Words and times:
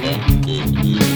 Música 0.00 1.09